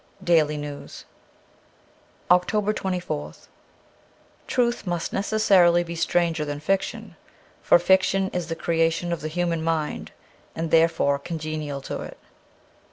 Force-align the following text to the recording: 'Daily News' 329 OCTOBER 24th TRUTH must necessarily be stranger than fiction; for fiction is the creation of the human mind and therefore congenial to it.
'Daily 0.33 0.57
News' 0.57 1.05
329 2.29 2.39
OCTOBER 2.39 2.73
24th 3.01 3.47
TRUTH 4.47 4.87
must 4.87 5.13
necessarily 5.13 5.83
be 5.83 5.93
stranger 5.95 6.43
than 6.43 6.59
fiction; 6.59 7.15
for 7.61 7.77
fiction 7.77 8.31
is 8.33 8.47
the 8.47 8.55
creation 8.55 9.13
of 9.13 9.21
the 9.21 9.27
human 9.27 9.63
mind 9.63 10.11
and 10.55 10.71
therefore 10.71 11.19
congenial 11.19 11.81
to 11.81 11.99
it. 12.01 12.17